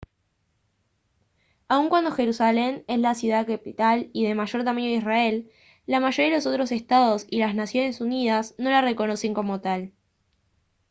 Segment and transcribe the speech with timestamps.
[1.67, 5.51] aun cuando jerusalén es la ciudad capital y de mayor tamaño de israel
[5.85, 9.91] la mayoría de los otros estados y las naciones unidas no la reconocen como tal